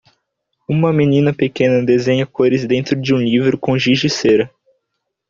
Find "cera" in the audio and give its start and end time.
4.09-4.49